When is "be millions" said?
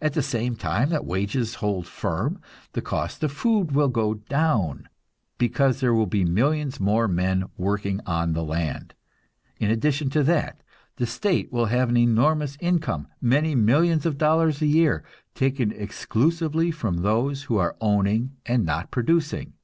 6.06-6.78